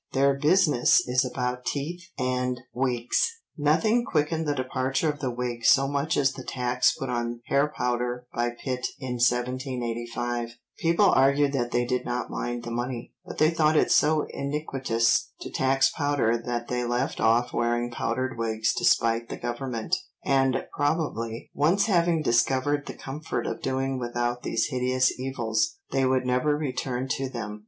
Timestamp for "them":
27.29-27.59